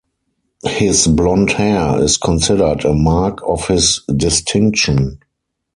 His 0.65 1.05
blond 1.05 1.51
hair 1.51 2.01
is 2.01 2.17
considered 2.17 2.85
a 2.85 2.93
mark 2.95 3.39
of 3.43 3.67
his 3.67 4.01
distinction. 4.07 5.19